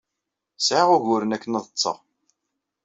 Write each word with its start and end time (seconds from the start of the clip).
Sɛiɣ 0.59 0.87
uguren 0.95 1.35
akken 1.35 1.57
ad 1.57 1.63
ḍḍseɣ. 1.65 1.97